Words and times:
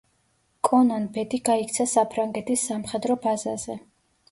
კონან 0.69 1.05
ბედი 1.17 1.39
გაიქცა 1.51 1.87
საფრანგეთის 1.93 2.67
სამხედრო 2.73 3.21
ბაზაზე. 3.29 3.81